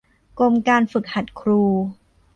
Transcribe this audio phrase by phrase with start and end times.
[0.39, 1.61] กรมการฝึกหัดครู